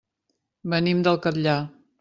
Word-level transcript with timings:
Venim 0.73 1.05
del 1.09 1.23
Catllar. 1.27 1.59